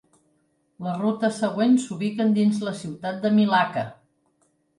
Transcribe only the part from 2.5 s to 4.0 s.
la ciutat de Milaca.